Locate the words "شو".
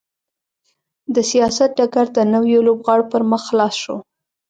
3.83-3.97